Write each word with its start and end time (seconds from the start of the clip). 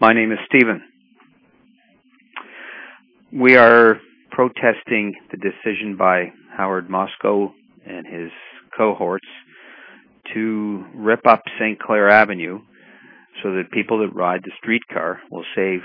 My 0.00 0.14
name 0.14 0.32
is 0.32 0.38
Stephen. 0.46 0.82
We 3.34 3.56
are 3.58 4.00
protesting 4.30 5.14
the 5.30 5.36
decision 5.36 5.98
by 5.98 6.32
Howard 6.56 6.88
Moscoe 6.88 7.52
and 7.86 8.06
his 8.06 8.30
cohorts 8.74 9.26
to 10.32 10.86
rip 10.94 11.26
up 11.26 11.42
St. 11.58 11.78
Clair 11.78 12.08
Avenue 12.08 12.60
so 13.42 13.52
that 13.52 13.70
people 13.72 13.98
that 13.98 14.16
ride 14.16 14.40
the 14.42 14.52
streetcar 14.56 15.20
will 15.30 15.44
save 15.54 15.80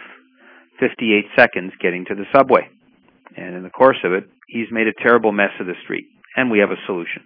58 0.80 1.26
seconds 1.38 1.74
getting 1.82 2.06
to 2.06 2.16
the 2.16 2.24
subway. 2.34 2.70
And 3.36 3.54
in 3.54 3.64
the 3.64 3.70
course 3.70 4.00
of 4.06 4.14
it, 4.14 4.30
he's 4.48 4.72
made 4.72 4.88
a 4.88 5.04
terrible 5.04 5.34
mess 5.34 5.52
of 5.60 5.68
the 5.68 5.76
street, 5.84 6.06
and 6.38 6.50
we 6.50 6.60
have 6.60 6.72
a 6.72 6.80
solution. 6.86 7.22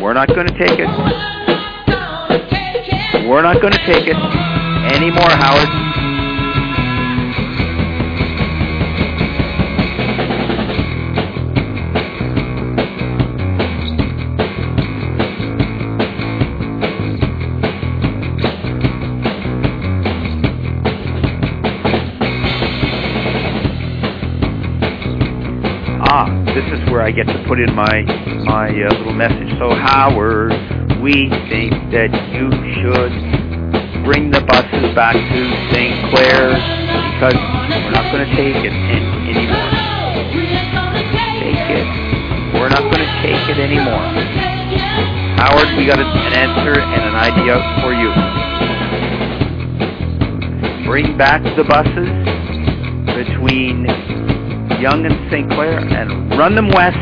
We're 0.00 0.14
not 0.14 0.28
going 0.28 0.46
to 0.46 0.58
take 0.58 0.78
it. 0.78 0.88
We're 3.28 3.42
not 3.42 3.60
going 3.60 3.72
to 3.72 3.86
take 3.86 4.06
it 4.06 4.16
anymore, 4.16 5.28
Howard. 5.28 5.89
Ah, 26.10 26.26
this 26.44 26.66
is 26.74 26.82
where 26.90 27.02
I 27.02 27.12
get 27.14 27.26
to 27.30 27.38
put 27.46 27.60
in 27.60 27.72
my 27.74 28.02
my 28.42 28.66
uh, 28.66 28.90
little 28.98 29.14
message. 29.14 29.46
So 29.62 29.70
Howard, 29.70 30.50
we 30.98 31.30
think 31.46 31.70
that 31.94 32.10
you 32.34 32.50
should 32.82 33.14
bring 34.02 34.30
the 34.34 34.42
buses 34.42 34.90
back 34.98 35.14
to 35.14 35.40
St. 35.70 35.94
Clair 36.10 36.58
because 37.14 37.38
we're 37.38 37.94
not 37.94 38.10
going 38.10 38.26
to 38.26 38.32
take 38.34 38.58
it 38.58 38.74
in, 38.74 39.02
anymore. 39.30 39.70
Take 41.38 41.78
it. 41.78 41.86
We're 42.58 42.74
not 42.74 42.82
going 42.90 43.06
to 43.06 43.12
take 43.22 43.46
it 43.46 43.58
anymore. 43.62 44.02
Howard, 45.38 45.78
we 45.78 45.86
got 45.86 46.00
an 46.02 46.10
answer 46.34 46.74
and 46.74 47.02
an 47.06 47.14
idea 47.14 47.62
for 47.80 47.94
you. 47.94 48.10
Bring 50.90 51.16
back 51.16 51.42
the 51.54 51.62
buses 51.62 52.10
between 53.14 53.86
Yonge 54.78 55.06
and 55.06 55.30
St. 55.30 55.50
Clair 55.50 55.78
and 55.80 56.30
run 56.38 56.54
them 56.54 56.68
west 56.68 56.96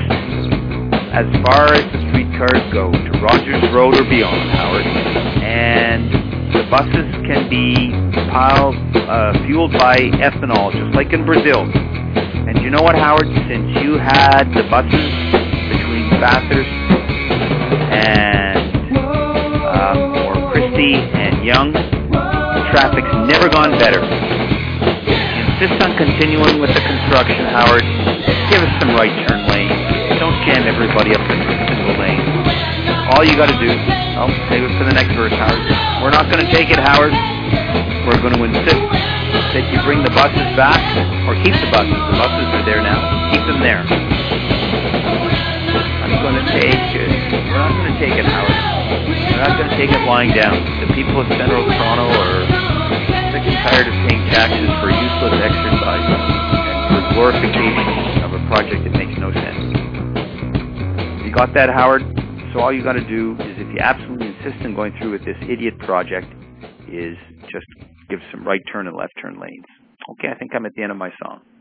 as 1.12 1.26
far 1.42 1.74
as 1.74 1.84
the 1.92 2.00
streetcars 2.08 2.62
go 2.72 2.92
to 2.92 3.10
Rogers 3.20 3.62
Road 3.72 3.96
or 3.96 4.04
beyond, 4.08 4.50
Howard. 4.50 4.86
And 4.86 6.10
the 6.54 6.64
buses 6.70 7.10
can 7.26 7.48
be 7.50 7.90
piled, 8.30 8.76
uh, 8.94 9.32
fueled 9.46 9.72
by 9.72 9.96
ethanol, 10.20 10.72
just 10.72 10.94
like 10.94 11.12
in 11.12 11.24
Brazil. 11.24 11.62
And 11.64 12.62
you 12.62 12.70
know 12.70 12.82
what, 12.82 12.94
Howard? 12.94 13.26
Since 13.26 13.76
you 13.82 13.98
had 13.98 14.44
the 14.54 14.64
buses 14.70 15.10
between 15.68 16.10
Bathurst 16.20 16.70
and 17.92 18.96
um, 19.66 19.98
or 20.24 20.52
Christie 20.52 20.94
and 20.94 21.44
Yonge, 21.44 21.74
the 21.74 22.64
traffic's 22.70 23.12
never 23.26 23.48
gone 23.48 23.78
better 23.78 24.57
insist 25.58 25.82
on 25.82 25.90
continuing 25.98 26.62
with 26.62 26.70
the 26.70 26.78
construction, 26.86 27.42
Howard. 27.50 27.82
Give 28.46 28.62
us 28.62 28.70
some 28.78 28.94
right 28.94 29.10
turn 29.26 29.42
lanes. 29.50 29.74
Don't 30.22 30.38
jam 30.46 30.70
everybody 30.70 31.18
up 31.18 31.26
in 31.26 31.38
single 31.66 31.98
lane. 31.98 32.22
All 33.10 33.26
you 33.26 33.34
got 33.34 33.50
to 33.50 33.58
do, 33.58 33.66
oh, 34.22 34.30
save 34.46 34.62
it 34.62 34.70
for 34.78 34.86
the 34.86 34.94
next 34.94 35.18
verse, 35.18 35.34
Howard. 35.34 35.58
We're 35.98 36.14
not 36.14 36.30
going 36.30 36.46
to 36.46 36.50
take 36.54 36.70
it, 36.70 36.78
Howard. 36.78 37.10
We're 38.06 38.22
going 38.22 38.38
to 38.38 38.42
insist 38.46 38.86
that 39.58 39.66
you 39.74 39.82
bring 39.82 40.06
the 40.06 40.14
buses 40.14 40.46
back, 40.54 40.78
or 41.26 41.34
keep 41.42 41.58
the 41.58 41.70
buses. 41.74 41.90
The 41.90 42.16
buses 42.22 42.48
are 42.54 42.62
there 42.62 42.78
now. 42.78 43.02
Keep 43.34 43.42
them 43.50 43.58
there. 43.58 43.82
I'm 46.06 46.22
going 46.22 46.38
to 46.38 46.46
take 46.54 46.86
it. 47.02 47.10
We're 47.50 47.58
not 47.58 47.74
going 47.74 47.90
to 47.90 47.98
take 47.98 48.14
it, 48.14 48.30
Howard. 48.30 48.54
We're 48.94 49.42
not 49.42 49.58
going 49.58 49.70
to 49.74 49.76
take 49.80 49.90
it 49.90 50.06
lying 50.06 50.30
down. 50.38 50.62
The 50.86 50.92
people 50.94 51.18
of 51.18 51.26
Central 51.34 51.47
useless 55.18 55.42
exercise 55.42 56.06
and 56.06 56.94
for 56.94 57.02
glorification 57.14 58.22
of 58.22 58.30
a 58.38 58.42
project 58.46 58.86
that 58.86 58.94
makes 58.94 59.18
no 59.18 59.32
sense. 59.34 59.58
You 61.26 61.32
got 61.34 61.52
that, 61.54 61.70
Howard? 61.70 62.02
So 62.54 62.60
all 62.60 62.72
you 62.72 62.84
got 62.84 62.92
to 62.92 63.06
do 63.08 63.34
is, 63.42 63.58
if 63.58 63.66
you 63.74 63.80
absolutely 63.80 64.28
insist 64.28 64.62
on 64.64 64.76
going 64.76 64.94
through 65.00 65.10
with 65.12 65.24
this 65.24 65.36
idiot 65.50 65.76
project, 65.80 66.30
is 66.86 67.18
just 67.50 67.66
give 68.08 68.20
some 68.30 68.46
right 68.46 68.60
turn 68.72 68.86
and 68.86 68.96
left 68.96 69.12
turn 69.20 69.40
lanes. 69.40 69.66
Okay, 70.10 70.28
I 70.28 70.38
think 70.38 70.54
I'm 70.54 70.64
at 70.66 70.72
the 70.76 70.82
end 70.82 70.92
of 70.92 70.98
my 70.98 71.10
song. 71.20 71.40